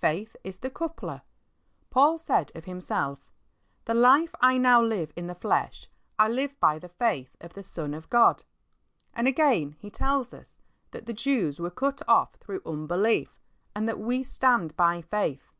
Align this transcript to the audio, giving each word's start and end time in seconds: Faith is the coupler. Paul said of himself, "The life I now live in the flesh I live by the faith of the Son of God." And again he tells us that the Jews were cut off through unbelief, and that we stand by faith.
Faith 0.00 0.34
is 0.42 0.58
the 0.58 0.70
coupler. 0.70 1.22
Paul 1.88 2.18
said 2.18 2.50
of 2.56 2.64
himself, 2.64 3.30
"The 3.84 3.94
life 3.94 4.34
I 4.40 4.58
now 4.58 4.82
live 4.82 5.12
in 5.14 5.28
the 5.28 5.36
flesh 5.36 5.88
I 6.18 6.26
live 6.26 6.58
by 6.58 6.80
the 6.80 6.88
faith 6.88 7.36
of 7.40 7.52
the 7.54 7.62
Son 7.62 7.94
of 7.94 8.10
God." 8.10 8.42
And 9.14 9.28
again 9.28 9.76
he 9.78 9.88
tells 9.88 10.34
us 10.34 10.58
that 10.90 11.06
the 11.06 11.12
Jews 11.12 11.60
were 11.60 11.70
cut 11.70 12.02
off 12.08 12.34
through 12.34 12.62
unbelief, 12.66 13.38
and 13.72 13.86
that 13.88 14.00
we 14.00 14.24
stand 14.24 14.74
by 14.74 15.00
faith. 15.00 15.52